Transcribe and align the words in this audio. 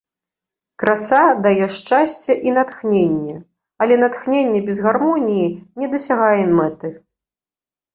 Краса 0.83 1.19
дае 1.47 1.67
шчасце 1.75 2.31
і 2.49 2.55
натхненне, 2.57 3.37
але 3.85 4.01
натхненне 4.07 4.59
без 4.67 4.77
гармоніі 4.91 5.47
не 5.83 5.87
дасягае 5.97 6.39
мэты. 6.61 6.87